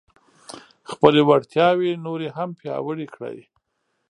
خپلې 0.91 1.21
وړتیاوې 1.29 1.91
نورې 2.05 2.27
هم 2.37 2.49
پیاوړې 2.59 3.07
کړئ. 3.15 3.37